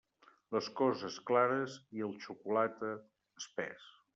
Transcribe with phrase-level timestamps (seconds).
[0.55, 2.91] Les coses, clares, i el xocolate,
[3.43, 3.91] espés.